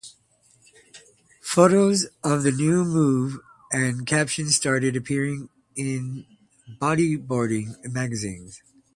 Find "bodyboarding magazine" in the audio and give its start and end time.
6.79-8.51